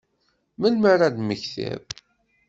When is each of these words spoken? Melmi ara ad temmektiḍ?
Melmi 0.59 0.87
ara 0.93 1.03
ad 1.07 1.13
temmektiḍ? 1.15 1.83